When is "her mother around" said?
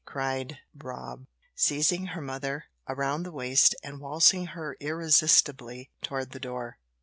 2.07-3.21